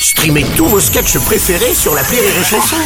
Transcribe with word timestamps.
Streamez 0.00 0.44
tous 0.56 0.66
vos 0.66 0.80
sketchs 0.80 1.18
préférés 1.18 1.74
sur 1.74 1.94
la 1.94 2.02
Rire 2.02 2.22
et 2.22 2.44
Chanson. 2.44 2.76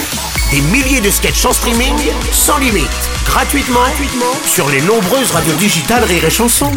Des 0.50 0.60
milliers 0.60 1.00
de 1.00 1.10
sketchs 1.10 1.44
en 1.44 1.52
streaming, 1.52 1.94
sans 2.32 2.58
limite, 2.58 2.88
gratuitement, 3.26 3.80
gratuitement 3.80 4.34
sur 4.46 4.68
les 4.70 4.80
nombreuses 4.80 5.30
radios 5.30 5.54
digitales 5.54 6.04
Rire 6.04 6.24
et 6.24 6.30
Chanson. 6.30 6.70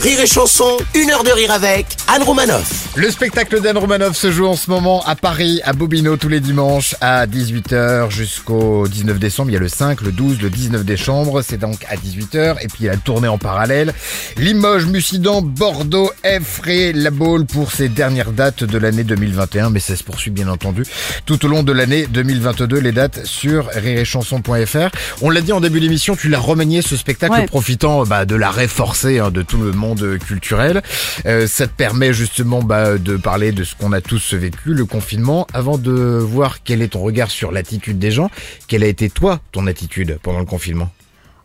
Rire 0.00 0.20
et 0.20 0.26
Chanson, 0.26 0.76
une 0.94 1.10
heure 1.10 1.24
de 1.24 1.30
rire 1.30 1.50
avec 1.50 1.86
Anne 2.08 2.22
Romanoff. 2.22 2.83
Le 2.96 3.10
spectacle 3.10 3.60
d'Anne 3.60 3.76
Romanoff 3.76 4.16
se 4.16 4.30
joue 4.30 4.46
en 4.46 4.54
ce 4.54 4.70
moment 4.70 5.02
à 5.04 5.16
Paris, 5.16 5.60
à 5.64 5.72
Bobino, 5.72 6.16
tous 6.16 6.28
les 6.28 6.38
dimanches 6.38 6.94
à 7.00 7.26
18h 7.26 8.08
jusqu'au 8.12 8.86
19 8.86 9.18
décembre. 9.18 9.50
Il 9.50 9.54
y 9.54 9.56
a 9.56 9.60
le 9.60 9.66
5, 9.68 10.00
le 10.02 10.12
12, 10.12 10.40
le 10.40 10.48
19 10.48 10.84
décembre. 10.84 11.42
C'est 11.42 11.56
donc 11.56 11.84
à 11.90 11.96
18h. 11.96 12.54
Et 12.62 12.68
puis 12.68 12.76
il 12.80 12.86
y 12.86 12.88
a 12.88 12.92
la 12.92 12.98
tournée 12.98 13.26
en 13.26 13.36
parallèle. 13.36 13.92
Limoges, 14.36 14.86
Mussidan, 14.86 15.42
Bordeaux, 15.42 16.12
Effray, 16.22 16.92
La 16.92 17.10
Baule 17.10 17.46
pour 17.46 17.72
ces 17.72 17.88
dernières 17.88 18.30
dates 18.30 18.62
de 18.62 18.78
l'année 18.78 19.02
2021. 19.02 19.70
Mais 19.70 19.80
ça 19.80 19.96
se 19.96 20.04
poursuit 20.04 20.30
bien 20.30 20.46
entendu 20.46 20.84
tout 21.26 21.44
au 21.44 21.48
long 21.48 21.64
de 21.64 21.72
l'année 21.72 22.06
2022. 22.06 22.78
Les 22.78 22.92
dates 22.92 23.26
sur 23.26 23.66
rirechanson.fr. 23.74 24.90
On 25.20 25.30
l'a 25.30 25.40
dit 25.40 25.52
en 25.52 25.60
début 25.60 25.80
d'émission, 25.80 26.14
tu 26.14 26.28
l'as 26.28 26.38
remanié 26.38 26.80
ce 26.80 26.96
spectacle 26.96 27.34
Ouais. 27.34 27.46
profitant 27.46 28.04
bah, 28.04 28.24
de 28.24 28.36
l'arrêt 28.36 28.68
forcé 28.68 29.18
hein, 29.18 29.32
de 29.32 29.42
tout 29.42 29.58
le 29.58 29.72
monde 29.72 30.16
culturel. 30.24 30.80
Euh, 31.26 31.48
ça 31.48 31.66
te 31.66 31.72
permet 31.72 32.12
justement 32.12 32.62
bah, 32.62 32.83
de 32.98 33.16
parler 33.16 33.52
de 33.52 33.64
ce 33.64 33.74
qu'on 33.74 33.92
a 33.92 34.00
tous 34.00 34.34
vécu, 34.34 34.74
le 34.74 34.84
confinement. 34.84 35.46
Avant 35.52 35.78
de 35.78 35.92
voir 36.20 36.62
quel 36.62 36.82
est 36.82 36.88
ton 36.88 37.00
regard 37.00 37.30
sur 37.30 37.50
l'attitude 37.52 37.98
des 37.98 38.10
gens, 38.10 38.30
quelle 38.68 38.82
a 38.82 38.86
été 38.86 39.10
toi 39.10 39.40
ton 39.52 39.66
attitude 39.66 40.18
pendant 40.22 40.38
le 40.40 40.44
confinement? 40.46 40.90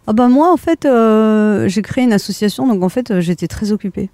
Ah 0.08 0.14
bah 0.14 0.28
moi 0.28 0.52
en 0.52 0.58
fait 0.58 0.86
euh, 0.86 1.68
j'ai 1.68 1.84
créé 1.84 2.04
une 2.04 2.14
association 2.14 2.66
donc 2.68 2.82
en 2.82 2.90
fait 2.90 3.12
euh, 3.12 3.22
j'étais 3.22 3.48
très 3.48 3.72
occupée. 3.72 4.10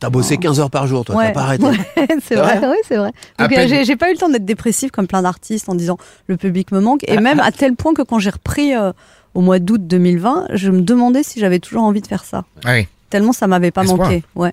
T'as 0.00 0.10
bossé 0.10 0.36
15 0.36 0.60
heures 0.60 0.70
par 0.70 0.86
jour, 0.86 1.06
toi, 1.06 1.14
Ouais. 1.14 1.28
t'as 1.28 1.32
pas 1.32 1.40
arrêté. 1.42 1.64
Ouais, 1.96 2.08
c'est 2.22 2.34
vrai, 2.34 2.60
oui 2.64 2.76
c'est 2.86 2.96
vrai. 2.98 3.12
Donc, 3.38 3.50
euh, 3.56 3.82
j'ai 3.84 3.96
pas 3.96 4.10
eu 4.10 4.12
le 4.12 4.18
temps 4.18 4.28
d'être 4.28 4.44
dépressive 4.44 4.90
comme 4.90 5.06
plein 5.06 5.22
d'artistes 5.22 5.68
en 5.70 5.74
disant 5.74 5.96
le 6.26 6.36
public 6.36 6.70
me 6.72 6.80
manque 6.80 7.00
et 7.08 7.18
même 7.18 7.40
à 7.40 7.50
tel 7.52 7.74
point 7.76 7.94
que 7.94 8.02
quand 8.02 8.18
j'ai 8.18 8.28
repris 8.30 8.74
euh, 8.74 8.92
au 9.34 9.40
mois 9.40 9.58
d'août 9.58 9.80
2020 9.86 10.48
je 10.54 10.70
me 10.70 10.82
demandais 10.82 11.22
si 11.22 11.38
j'avais 11.40 11.60
toujours 11.60 11.84
envie 11.84 12.00
de 12.02 12.06
faire 12.08 12.24
ça. 12.24 12.44
Ah 12.64 12.72
oui. 12.74 12.88
Tellement 13.08 13.32
ça 13.32 13.46
m'avait 13.46 13.70
pas 13.70 13.84
manqué. 13.84 14.24
Ouais. 14.34 14.52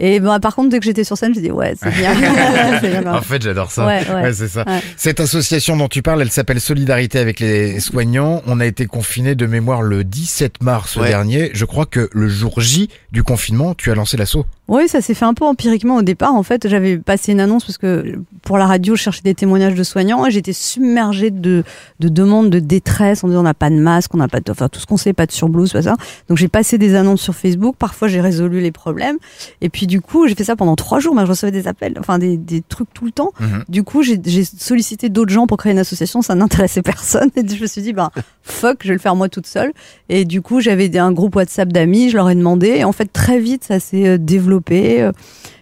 Et 0.00 0.18
bah, 0.18 0.40
par 0.40 0.54
contre 0.56 0.70
dès 0.70 0.78
que 0.78 0.84
j'étais 0.84 1.04
sur 1.04 1.16
scène 1.16 1.34
j'ai 1.34 1.42
dit 1.42 1.50
ouais 1.50 1.74
c'est 1.80 1.90
bien. 1.94 2.12
En 3.06 3.22
fait, 3.22 3.42
j'adore 3.42 3.70
ça. 3.70 3.86
Ouais, 3.86 4.02
ouais. 4.12 4.32
c'est 4.32 4.48
ça. 4.48 4.64
Ouais. 4.66 4.80
Cette 4.96 5.20
association 5.20 5.76
dont 5.76 5.88
tu 5.88 6.02
parles, 6.02 6.22
elle 6.22 6.30
s'appelle 6.30 6.60
Solidarité 6.60 7.18
avec 7.18 7.40
les 7.40 7.80
soignants. 7.80 8.42
On 8.46 8.60
a 8.60 8.66
été 8.66 8.86
confinés 8.86 9.34
de 9.34 9.46
mémoire 9.46 9.82
le 9.82 10.04
17 10.04 10.62
mars 10.62 10.96
Ouais. 10.96 11.08
dernier. 11.08 11.50
Je 11.52 11.64
crois 11.64 11.86
que 11.86 12.08
le 12.12 12.28
jour 12.28 12.60
J 12.60 12.88
du 13.12 13.22
confinement, 13.22 13.74
tu 13.74 13.90
as 13.90 13.94
lancé 13.94 14.16
l'assaut. 14.16 14.46
Oui, 14.68 14.88
ça 14.88 15.00
s'est 15.00 15.14
fait 15.14 15.24
un 15.24 15.34
peu 15.34 15.44
empiriquement 15.44 15.96
au 15.96 16.02
départ. 16.02 16.34
En 16.34 16.42
fait, 16.42 16.68
j'avais 16.68 16.96
passé 16.98 17.32
une 17.32 17.40
annonce 17.40 17.64
parce 17.64 17.78
que 17.78 18.20
pour 18.42 18.56
la 18.56 18.66
radio, 18.66 18.94
je 18.96 19.02
cherchais 19.02 19.22
des 19.24 19.34
témoignages 19.34 19.74
de 19.74 19.82
soignants 19.82 20.24
et 20.26 20.30
j'étais 20.30 20.52
submergée 20.52 21.30
de, 21.30 21.64
de 21.98 22.08
demandes 22.08 22.50
de 22.50 22.60
détresse 22.60 23.24
en 23.24 23.28
disant 23.28 23.40
on 23.40 23.44
n'a 23.44 23.54
pas 23.54 23.70
de 23.70 23.74
masque, 23.76 24.14
on 24.14 24.18
n'a 24.18 24.28
pas 24.28 24.40
de, 24.40 24.50
enfin 24.50 24.68
tout 24.68 24.78
ce 24.80 24.86
qu'on 24.86 24.96
sait, 24.96 25.12
pas 25.12 25.26
de 25.26 25.32
surblouse, 25.32 25.72
pas 25.72 25.82
ça. 25.82 25.96
Donc 26.28 26.38
j'ai 26.38 26.48
passé 26.48 26.78
des 26.78 26.94
annonces 26.94 27.20
sur 27.20 27.34
Facebook. 27.34 27.74
Parfois, 27.78 28.08
j'ai 28.08 28.20
résolu 28.20 28.60
les 28.60 28.72
problèmes. 28.72 29.16
Et 29.60 29.68
puis 29.68 29.86
du 29.90 30.00
coup, 30.00 30.28
j'ai 30.28 30.36
fait 30.36 30.44
ça 30.44 30.54
pendant 30.54 30.76
trois 30.76 31.00
jours. 31.00 31.16
Mais 31.16 31.22
je 31.26 31.30
recevais 31.30 31.50
des 31.50 31.66
appels, 31.66 31.96
enfin 31.98 32.18
des, 32.18 32.36
des 32.36 32.62
trucs 32.62 32.94
tout 32.94 33.04
le 33.04 33.10
temps. 33.10 33.32
Mhm. 33.40 33.64
Du 33.68 33.82
coup, 33.82 34.02
j'ai 34.02 34.44
sollicité 34.44 35.08
d'autres 35.08 35.32
gens 35.32 35.48
pour 35.48 35.58
créer 35.58 35.72
une 35.72 35.80
association. 35.80 36.22
Ça 36.22 36.36
n'intéressait 36.36 36.82
personne. 36.94 37.30
Et 37.34 37.46
je 37.46 37.60
me 37.60 37.66
suis 37.66 37.82
dit, 37.82 37.92
ben 37.92 38.10
fuck, 38.42 38.78
je 38.82 38.88
vais 38.88 38.94
le 38.94 39.00
faire 39.00 39.16
moi 39.16 39.28
toute 39.28 39.48
seule. 39.48 39.72
Et 40.08 40.24
du 40.24 40.42
coup, 40.42 40.60
j'avais 40.60 40.96
un 40.96 41.12
groupe 41.12 41.34
WhatsApp 41.34 41.72
d'amis. 41.72 42.08
Je 42.08 42.16
leur 42.16 42.30
ai 42.30 42.36
demandé. 42.36 42.68
Et 42.68 42.84
en 42.84 42.92
fait, 42.92 43.12
très 43.12 43.40
vite, 43.40 43.64
ça 43.64 43.80
s'est 43.80 44.06
euh, 44.06 44.18
développé. 44.18 45.10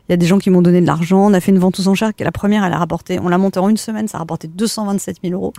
Il 0.08 0.12
y 0.12 0.14
a 0.14 0.16
des 0.16 0.26
gens 0.26 0.38
qui 0.38 0.48
m'ont 0.50 0.62
donné 0.62 0.80
de 0.80 0.86
l'argent. 0.86 1.18
On 1.26 1.34
a 1.34 1.40
fait 1.40 1.52
une 1.52 1.58
vente 1.58 1.78
aux 1.80 1.88
enchères. 1.88 2.12
La 2.18 2.32
première, 2.32 2.64
elle 2.64 2.72
a 2.72 2.78
rapporté. 2.78 3.18
On 3.22 3.28
l'a 3.28 3.36
montée 3.38 3.58
en 3.60 3.68
une 3.68 3.76
semaine. 3.76 4.08
Ça 4.08 4.16
a 4.16 4.20
rapporté 4.20 4.48
227 4.48 5.18
000 5.22 5.34
euros. 5.34 5.52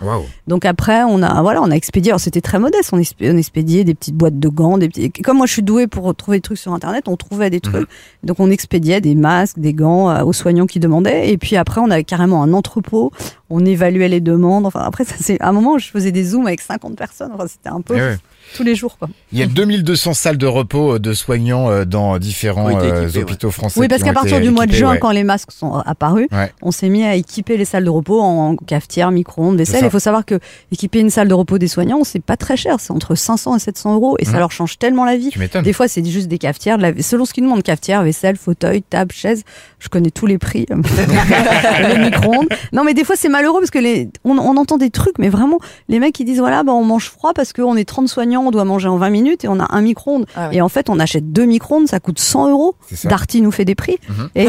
Donc 0.48 0.64
après, 0.64 1.02
on 1.04 1.22
a 1.22 1.40
voilà, 1.42 1.62
on 1.62 1.70
a 1.70 1.74
expédié. 1.76 2.10
Alors 2.12 2.20
c'était 2.20 2.40
très 2.40 2.58
modeste. 2.58 2.90
On, 2.92 2.98
expé- 2.98 3.32
on 3.32 3.36
expédiait 3.36 3.84
des 3.84 3.94
petites 3.94 4.16
boîtes 4.16 4.38
de 4.38 4.48
gants, 4.48 4.76
des 4.78 4.88
petits. 4.88 5.10
Comme 5.12 5.36
moi, 5.36 5.46
je 5.46 5.52
suis 5.52 5.62
douée 5.62 5.86
pour 5.86 6.14
trouver 6.14 6.38
des 6.38 6.42
trucs 6.42 6.58
sur 6.58 6.72
internet. 6.72 7.04
On 7.06 7.16
trouvait 7.16 7.50
des 7.50 7.60
trucs. 7.60 7.88
Donc 8.24 8.40
on 8.40 8.50
expédiait 8.50 9.00
des 9.00 9.14
masques, 9.14 9.58
des 9.58 9.72
gants 9.72 10.10
euh, 10.10 10.24
aux 10.24 10.32
soignants 10.32 10.66
qui 10.66 10.80
demandaient. 10.80 11.30
Et 11.30 11.38
puis 11.38 11.56
après, 11.56 11.80
on 11.80 11.90
avait 11.90 12.04
carrément 12.04 12.42
un 12.42 12.52
entrepôt. 12.52 13.12
On 13.50 13.64
évaluait 13.64 14.08
les 14.08 14.20
demandes. 14.20 14.64
Enfin 14.66 14.80
après, 14.80 15.04
ça 15.04 15.14
c'est 15.20 15.40
à 15.40 15.48
un 15.48 15.52
moment, 15.52 15.76
je 15.78 15.88
faisais 15.90 16.12
des 16.12 16.24
zooms 16.24 16.46
avec 16.46 16.60
50 16.60 16.96
personnes. 16.96 17.30
Enfin 17.34 17.46
c'était 17.48 17.68
un 17.68 17.80
peu 17.80 17.96
Eh 17.96 18.00
ouais. 18.00 18.16
tous 18.56 18.62
les 18.62 18.74
jours 18.74 18.96
quoi. 18.98 19.08
Il 19.32 19.38
y 19.38 19.42
a 19.42 19.46
2200 19.46 20.14
salles 20.14 20.38
de 20.38 20.46
repos 20.46 20.98
de 20.98 21.12
soignants 21.12 21.68
euh, 21.70 21.84
dans 21.84 22.18
différents 22.18 22.68
euh, 22.70 23.08
hôpitaux 23.16 23.50
français. 23.50 23.80
Oui, 23.80 23.88
parce 23.88 24.02
qu'à 24.02 24.12
partir 24.12 24.40
du 24.40 24.50
mois 24.50 24.66
de 24.66 24.72
juin, 24.72 24.92
ouais. 24.92 24.98
quand 24.98 25.10
les 25.10 25.24
masques 25.24 25.52
sont 25.52 25.74
apparus, 25.74 26.28
Ouais. 26.32 26.52
on 26.62 26.70
s'est 26.70 26.88
mis 26.88 27.04
à 27.04 27.14
équiper 27.16 27.56
les 27.56 27.64
salles 27.64 27.84
de 27.84 27.90
repos 27.90 28.20
en 28.20 28.56
cafetière, 28.56 29.10
micro-ondes, 29.10 29.56
vaisselle. 29.56 29.84
Il 29.84 29.90
faut 29.90 29.98
savoir 29.98 30.24
que 30.24 30.38
équiper 30.72 31.00
une 31.00 31.10
salle 31.10 31.28
de 31.28 31.34
repos 31.34 31.58
des 31.58 31.68
soignants, 31.68 32.04
c'est 32.04 32.22
pas 32.22 32.36
très 32.36 32.56
cher. 32.56 32.76
C'est 32.78 32.92
entre 32.92 33.14
500 33.14 33.56
et 33.56 33.58
700 33.58 33.94
euros 33.94 34.16
et 34.18 34.24
ça 34.24 34.32
Mhm. 34.32 34.38
leur 34.38 34.52
change 34.52 34.78
tellement 34.78 35.04
la 35.04 35.16
vie. 35.16 35.30
Des 35.64 35.72
fois, 35.72 35.88
c'est 35.88 36.04
juste 36.04 36.28
des 36.28 36.38
cafetières, 36.38 36.76
de 36.78 36.82
la... 36.82 37.02
selon 37.02 37.24
ce 37.24 37.32
qu'ils 37.32 37.44
demandent, 37.44 37.62
cafetière, 37.62 38.02
vaisselle, 38.04 38.36
fauteuil, 38.36 38.82
table, 38.82 39.12
chaise. 39.12 39.42
Je 39.80 39.88
connais 39.88 40.10
tous 40.10 40.26
les 40.26 40.38
prix. 40.38 40.66
les 41.88 41.98
micro-ondes. 41.98 42.48
Non, 42.72 42.84
mais 42.84 42.94
des 42.94 43.04
fois, 43.04 43.16
c'est 43.16 43.28
malheureux 43.40 43.60
parce 43.60 43.70
que 43.70 43.78
les... 43.78 44.08
on, 44.24 44.38
on 44.38 44.56
entend 44.56 44.76
des 44.76 44.90
trucs, 44.90 45.18
mais 45.18 45.28
vraiment, 45.28 45.58
les 45.88 45.98
mecs, 45.98 46.18
ils 46.20 46.24
disent, 46.24 46.38
voilà, 46.40 46.62
bah, 46.62 46.72
on 46.72 46.84
mange 46.84 47.08
froid 47.10 47.32
parce 47.34 47.52
qu'on 47.52 47.76
est 47.76 47.84
30 47.84 48.08
soignants, 48.08 48.42
on 48.46 48.50
doit 48.50 48.64
manger 48.64 48.88
en 48.88 48.96
20 48.98 49.10
minutes 49.10 49.44
et 49.44 49.48
on 49.48 49.58
a 49.60 49.66
un 49.74 49.80
micro-ondes. 49.80 50.26
Et 50.52 50.60
en 50.60 50.68
fait, 50.68 50.88
on 50.90 50.98
achète 51.00 51.32
deux 51.32 51.44
micro-ondes, 51.46 51.88
ça 51.88 52.00
coûte 52.00 52.18
100 52.18 52.50
euros. 52.50 52.74
Darty 53.04 53.40
nous 53.40 53.50
fait 53.50 53.64
des 53.64 53.74
prix. 53.74 53.98
Mhm. 54.08 54.28
Et, 54.36 54.48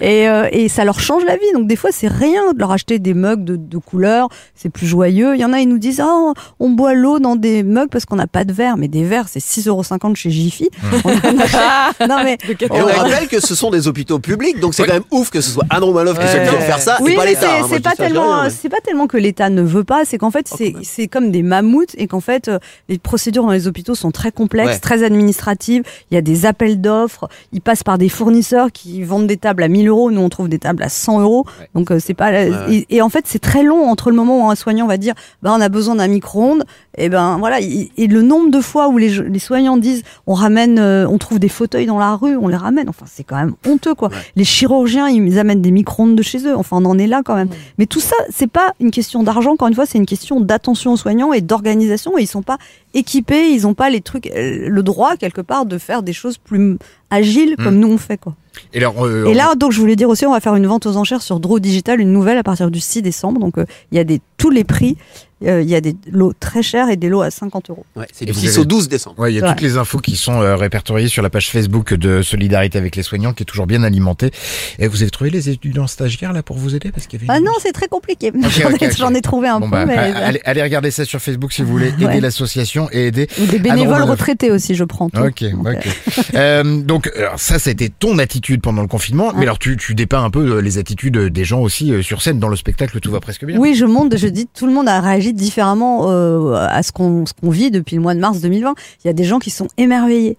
et, 0.00 0.28
euh, 0.28 0.48
et 0.52 0.68
ça 0.68 0.84
leur 0.84 1.00
change 1.00 1.24
la 1.24 1.36
vie. 1.36 1.52
Donc, 1.54 1.66
des 1.66 1.76
fois, 1.76 1.90
c'est 1.92 2.08
rien 2.08 2.52
de 2.52 2.58
leur 2.58 2.70
acheter 2.72 2.98
des 2.98 3.14
mugs 3.14 3.44
de, 3.44 3.56
de 3.56 3.78
couleurs. 3.78 4.28
C'est 4.54 4.68
plus 4.70 4.86
joyeux. 4.86 5.34
Il 5.34 5.40
y 5.40 5.44
en 5.44 5.52
a, 5.52 5.60
ils 5.60 5.68
nous 5.68 5.78
disent, 5.78 6.02
oh, 6.04 6.32
on 6.60 6.70
boit 6.70 6.94
l'eau 6.94 7.18
dans 7.18 7.36
des 7.36 7.62
mugs 7.62 7.88
parce 7.90 8.04
qu'on 8.04 8.16
n'a 8.16 8.26
pas 8.26 8.44
de 8.44 8.52
verre. 8.52 8.76
Mais 8.76 8.88
des 8.88 9.04
verres, 9.04 9.26
c'est 9.28 9.40
6,50 9.40 9.68
euros 9.68 10.14
chez 10.14 10.30
Jiffy. 10.30 10.68
On 11.04 11.08
achète- 11.38 12.08
non, 12.08 12.16
mais. 12.24 12.38
Et 12.48 12.56
on 12.70 12.84
rappelle 12.84 13.28
que 13.28 13.40
ce 13.40 13.54
sont 13.54 13.70
des 13.70 13.88
hôpitaux 13.88 14.18
publics, 14.18 14.60
donc 14.60 14.74
c'est 14.74 14.82
Ouais. 14.82 14.88
quand 14.88 14.94
même 14.94 15.04
ouf 15.12 15.30
que 15.30 15.40
ce 15.40 15.50
soit 15.50 15.64
Anne 15.70 15.82
Romanoff 15.84 16.18
qui 16.18 16.26
soit 16.26 16.36
obligée 16.40 16.56
de 16.56 16.62
faire 16.62 16.78
ça 16.78 16.98
Oui, 17.00 17.12
et 17.12 17.16
pas 17.16 17.24
l'État. 17.24 17.40
c'est 17.68 17.76
hein. 17.76 17.80
Pas 17.82 18.03
tellement, 18.08 18.50
c'est 18.50 18.68
pas 18.68 18.80
tellement 18.84 19.06
que 19.06 19.16
l'État 19.16 19.50
ne 19.50 19.62
veut 19.62 19.84
pas, 19.84 20.04
c'est 20.04 20.18
qu'en 20.18 20.30
fait 20.30 20.48
Oh, 20.52 20.56
c'est 20.58 20.74
c'est 20.82 21.08
comme 21.08 21.30
des 21.30 21.42
mammouths 21.42 21.94
et 21.96 22.06
qu'en 22.06 22.20
fait 22.20 22.48
euh, 22.48 22.58
les 22.88 22.98
procédures 22.98 23.44
dans 23.44 23.50
les 23.52 23.66
hôpitaux 23.66 23.94
sont 23.94 24.10
très 24.10 24.30
complexes, 24.32 24.72
Ouais. 24.74 24.78
très 24.78 25.02
administratives. 25.02 25.82
Il 26.10 26.14
y 26.14 26.18
a 26.18 26.20
des 26.22 26.46
appels 26.46 26.80
d'offres, 26.80 27.28
ils 27.52 27.60
passent 27.60 27.82
par 27.82 27.98
des 27.98 28.08
fournisseurs 28.08 28.70
qui 28.72 29.02
vendent 29.02 29.26
des 29.26 29.36
tables 29.36 29.62
à 29.62 29.68
1000 29.68 29.88
euros, 29.88 30.10
nous 30.10 30.20
on 30.20 30.28
trouve 30.28 30.48
des 30.48 30.58
tables 30.58 30.82
à 30.82 30.88
100 30.88 31.20
euros. 31.20 31.46
Donc 31.74 31.90
euh, 31.90 31.98
c'est 31.98 32.14
pas 32.14 32.30
ouais. 32.30 32.50
et, 32.70 32.96
et 32.96 33.02
en 33.02 33.08
fait 33.08 33.24
c'est 33.26 33.38
très 33.38 33.62
long 33.62 33.88
entre 33.88 34.10
le 34.10 34.16
moment 34.16 34.46
où 34.46 34.50
un 34.50 34.54
soignant 34.54 34.86
va 34.86 34.96
dire 34.96 35.14
bah 35.42 35.52
on 35.56 35.60
a 35.60 35.68
besoin 35.68 35.94
d'un 35.96 36.08
micro-ondes 36.08 36.64
et 36.96 37.08
ben 37.08 37.38
voilà 37.38 37.60
et, 37.60 37.90
et 37.96 38.06
le 38.06 38.22
nombre 38.22 38.50
de 38.50 38.60
fois 38.60 38.88
où 38.88 38.98
les, 38.98 39.08
les 39.08 39.38
soignants 39.38 39.76
disent 39.76 40.02
on 40.26 40.34
ramène 40.34 40.78
euh, 40.78 41.06
on 41.08 41.18
trouve 41.18 41.38
des 41.38 41.48
fauteuils 41.48 41.86
dans 41.86 41.98
la 41.98 42.14
rue, 42.16 42.36
on 42.36 42.48
les 42.48 42.56
ramène. 42.56 42.88
Enfin 42.88 43.06
c'est 43.08 43.24
quand 43.24 43.36
même 43.36 43.54
honteux 43.66 43.94
quoi. 43.94 44.08
Ouais. 44.08 44.16
Les 44.36 44.44
chirurgiens 44.44 45.08
ils 45.08 45.38
amènent 45.38 45.62
des 45.62 45.70
micro-ondes 45.70 46.16
de 46.16 46.22
chez 46.22 46.46
eux. 46.46 46.56
Enfin 46.56 46.76
on 46.80 46.84
en 46.84 46.98
est 46.98 47.06
là 47.06 47.22
quand 47.24 47.34
même. 47.34 47.48
Mais 47.78 47.86
tout 47.94 48.00
ça, 48.00 48.16
c'est 48.28 48.48
pas 48.48 48.74
une 48.80 48.90
question 48.90 49.22
d'argent, 49.22 49.52
encore 49.52 49.68
une 49.68 49.74
fois, 49.76 49.86
c'est 49.86 49.98
une 49.98 50.04
question 50.04 50.40
d'attention 50.40 50.94
aux 50.94 50.96
soignants 50.96 51.32
et 51.32 51.40
d'organisation. 51.40 52.18
Et 52.18 52.22
ils 52.22 52.26
sont 52.26 52.42
pas 52.42 52.58
équipés, 52.94 53.50
ils 53.50 53.66
ont 53.66 53.74
pas 53.74 53.90
les 53.90 54.00
trucs, 54.00 54.26
euh, 54.28 54.68
le 54.68 54.82
droit 54.82 55.16
quelque 55.16 55.40
part 55.40 55.66
de 55.66 55.76
faire 55.78 56.02
des 56.02 56.12
choses 56.12 56.38
plus 56.38 56.78
agiles 57.10 57.56
comme 57.56 57.76
Mm. 57.76 57.80
nous 57.80 57.92
on 57.92 57.98
fait 57.98 58.18
quoi. 58.18 58.34
Et, 58.72 58.78
alors, 58.78 59.04
euh, 59.04 59.26
Et 59.26 59.34
là, 59.34 59.56
donc 59.56 59.72
je 59.72 59.80
voulais 59.80 59.96
dire 59.96 60.08
aussi, 60.08 60.24
on 60.26 60.32
va 60.32 60.38
faire 60.38 60.54
une 60.54 60.66
vente 60.66 60.86
aux 60.86 60.96
enchères 60.96 61.22
sur 61.22 61.40
Draw 61.40 61.58
Digital, 61.58 62.00
une 62.00 62.12
nouvelle 62.12 62.38
à 62.38 62.44
partir 62.44 62.70
du 62.70 62.78
6 62.80 63.02
décembre. 63.02 63.40
Donc 63.40 63.58
euh, 63.58 63.66
il 63.90 63.96
y 63.96 64.00
a 64.00 64.04
des 64.04 64.20
tous 64.36 64.50
les 64.50 64.64
prix, 64.64 64.96
Euh, 65.44 65.60
il 65.60 65.68
y 65.68 65.74
a 65.74 65.80
des 65.82 65.94
lots 66.10 66.32
très 66.32 66.62
chers 66.62 66.88
et 66.88 66.96
des 66.96 67.10
lots 67.10 67.20
à 67.20 67.30
50 67.30 67.68
euros. 67.68 67.84
Ouais, 67.96 68.06
c'est 68.14 68.22
Et 68.22 68.26
du 68.26 68.32
vous 68.32 68.40
6 68.40 68.48
avez- 68.50 68.58
au 68.60 68.64
12 68.64 68.88
décembre. 68.88 69.18
Ouais, 69.18 69.30
il 69.30 69.36
y 69.36 69.40
a 69.40 69.42
Ouais. 69.42 69.50
toutes 69.50 69.60
les 69.60 69.76
infos 69.76 69.98
qui 69.98 70.16
sont 70.16 70.40
euh, 70.40 70.56
répertoriées 70.56 71.08
sur 71.08 71.22
la 71.22 71.28
page 71.28 71.50
Facebook 71.50 71.92
de 71.92 72.22
Solidarité 72.22 72.78
avec 72.78 72.96
les 72.96 73.02
soignants, 73.02 73.34
qui 73.34 73.42
est 73.42 73.46
toujours 73.46 73.66
bien 73.66 73.82
alimentée. 73.82 74.30
Et 74.78 74.88
vous 74.88 75.02
avez 75.02 75.10
trouvé 75.10 75.28
les 75.28 75.50
étudiants 75.50 75.86
stagiaires 75.86 76.32
là 76.32 76.42
pour 76.42 76.56
vous 76.56 76.74
aider? 76.76 76.90
Parce 76.92 77.06
qu'il 77.06 77.20
y 77.20 77.24
avait. 77.24 77.32
Ah 77.34 77.38
une- 77.40 77.44
non, 77.44 77.52
c'est 77.60 77.72
très 77.72 77.88
compliqué. 77.88 78.32
J'en 78.96 79.12
ai- 79.12 79.20
trouvé 79.20 79.48
un 79.48 79.60
Bon, 79.60 79.66
peu, 79.66 79.72
bah, 79.72 79.84
mais 79.84 79.96
allez, 79.98 80.40
allez 80.44 80.62
regarder 80.62 80.90
ça 80.90 81.04
sur 81.04 81.20
Facebook 81.20 81.52
si 81.52 81.60
vous 81.62 81.68
voulez 81.72 81.88
aider 81.88 82.06
Ouais. 82.06 82.20
l'association 82.20 82.83
et 82.92 83.06
aider. 83.08 83.28
Des 83.50 83.58
bénévoles 83.58 84.02
retraités 84.02 84.50
aussi, 84.50 84.74
je 84.74 84.84
prends. 84.84 85.08
tout. 85.08 85.20
Ok, 85.20 85.44
Donc, 85.52 85.66
euh, 85.66 85.72
ok. 85.74 85.86
Euh, 86.34 86.80
donc 86.82 87.10
alors, 87.16 87.38
ça, 87.38 87.58
c'était 87.58 87.88
ton 87.88 88.18
attitude 88.18 88.60
pendant 88.62 88.82
le 88.82 88.88
confinement. 88.88 89.30
Mais 89.32 89.38
Ouais. 89.38 89.42
alors 89.44 89.58
tu, 89.58 89.76
tu 89.76 89.94
dépeins 89.94 90.22
un 90.24 90.30
peu 90.30 90.56
euh, 90.56 90.60
les 90.60 90.78
attitudes 90.78 91.16
des 91.18 91.44
gens 91.44 91.60
aussi 91.60 91.92
euh, 91.92 92.02
sur 92.02 92.22
scène 92.22 92.38
dans 92.38 92.48
le 92.48 92.56
spectacle. 92.56 92.98
Tout 93.00 93.10
va 93.10 93.20
presque 93.20 93.44
bien. 93.44 93.58
Oui, 93.58 93.74
je 93.74 93.84
monte, 93.84 94.16
je 94.16 94.28
dis, 94.28 94.46
tout 94.52 94.66
le 94.66 94.72
monde 94.72 94.88
a 94.88 95.00
réagi 95.00 95.32
différemment 95.32 96.10
euh, 96.10 96.54
à 96.54 96.82
ce 96.82 96.92
qu'on 96.92 97.24
vit 97.42 97.70
depuis 97.70 97.96
le 97.96 98.02
mois 98.02 98.14
de 98.14 98.20
mars 98.20 98.40
2020. 98.40 98.74
Il 99.04 99.06
y 99.08 99.10
a 99.10 99.14
des 99.14 99.24
gens 99.24 99.38
qui 99.38 99.50
sont 99.50 99.68
émerveillés. 99.78 100.36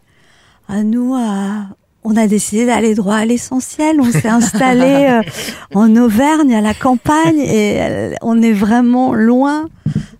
À 0.67 0.83
nous, 0.83 1.13
à- 1.15 1.67
on 2.07 2.15
a 2.17 2.27
décidé 2.27 2.67
d'aller 2.67 2.93
droit 2.93 3.15
à 3.15 3.25
l'essentiel. 3.25 3.97
On 3.99 4.11
s'est 4.11 4.27
installé 4.29 5.21
en 5.73 5.95
Auvergne, 5.95 6.53
à 6.53 6.61
la 6.61 6.73
campagne, 6.75 7.39
et 7.39 7.79
on 8.21 8.41
est 8.43 8.51
vraiment 8.53 9.13
loin 9.13 9.67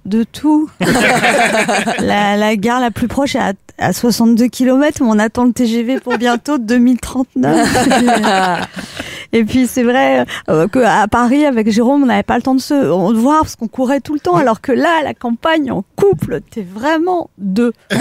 de 0.06 0.24
tout. 0.24 0.70
la, 2.00 2.38
la 2.38 2.56
gare 2.56 2.80
la 2.80 2.92
plus 2.92 3.08
proche 3.08 3.36
est 3.36 3.40
à, 3.40 3.54
à 3.78 3.94
62 3.94 4.48
km, 4.48 5.00
mais 5.02 5.08
on 5.10 5.20
attend 5.20 5.46
le 5.46 5.54
TGV 5.54 6.00
pour 6.00 6.18
bientôt 6.18 6.58
2039. 6.58 8.68
Et 9.34 9.44
puis 9.44 9.68
c'est 9.68 9.84
vrai 9.84 10.26
euh, 10.50 10.68
qu'à 10.68 11.08
Paris, 11.10 11.46
avec 11.46 11.70
Jérôme, 11.70 12.04
on 12.04 12.06
n'avait 12.06 12.24
pas 12.24 12.38
le 12.38 12.42
temps 12.42 12.56
de 12.56 12.62
se 12.62 12.74
de 12.74 13.18
voir 13.18 13.42
parce 13.42 13.58
qu'on 13.58 13.68
courait 13.68 14.00
tout 14.00 14.14
le 14.14 14.20
temps, 14.22 14.36
alors 14.36 14.62
que 14.62 14.72
là, 14.72 15.00
à 15.02 15.04
la 15.04 15.14
campagne, 15.14 15.72
en 15.72 15.84
couple, 15.98 16.40
t'es 16.52 16.64
vraiment 16.64 17.30
deux. 17.38 17.74
Et 17.92 17.98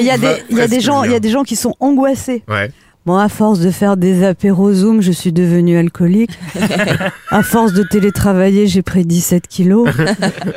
il 0.00 0.04
y 0.04 0.10
a 0.10 0.18
des, 0.18 0.42
il 0.50 0.56
y 0.56 0.60
a 0.60 0.66
des 0.66 0.76
presque 0.76 0.86
gens, 0.86 1.04
il 1.04 1.12
y 1.12 1.14
a 1.14 1.20
bien. 1.20 1.20
des 1.20 1.30
gens 1.30 1.44
qui 1.44 1.54
sont 1.56 1.74
angoissés. 1.78 2.42
Ouais. 2.48 2.70
Bon, 3.06 3.18
à 3.18 3.28
force 3.28 3.58
de 3.58 3.70
faire 3.70 3.98
des 3.98 4.24
apéros 4.24 4.72
Zoom, 4.72 5.02
je 5.02 5.12
suis 5.12 5.30
devenue 5.30 5.76
alcoolique. 5.76 6.30
à 7.30 7.42
force 7.42 7.74
de 7.74 7.82
télétravailler, 7.82 8.66
j'ai 8.66 8.80
pris 8.80 9.04
17 9.04 9.46
kilos. 9.46 9.90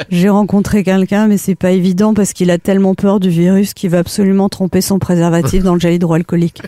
J'ai 0.10 0.30
rencontré 0.30 0.86
quelqu'un, 0.86 1.28
mais 1.28 1.38
c'est 1.38 1.56
pas 1.56 1.72
évident 1.72 2.14
parce 2.14 2.32
qu'il 2.32 2.50
a 2.50 2.58
tellement 2.58 2.96
peur 2.96 3.20
du 3.20 3.30
virus 3.30 3.74
qu'il 3.74 3.90
va 3.90 3.98
absolument 3.98 4.48
tromper 4.48 4.80
son 4.80 4.98
préservatif 4.98 5.62
dans 5.62 5.74
le 5.74 5.82
gel 5.82 5.96
hydroalcoolique. 5.96 6.62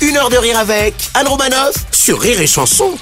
Une 0.00 0.16
heure 0.16 0.30
de 0.30 0.36
rire 0.36 0.58
avec 0.58 0.94
Anne 1.14 1.26
Romanoff 1.26 1.74
sur 1.90 2.20
Rire 2.20 2.40
et 2.40 2.46
Chanson. 2.46 2.92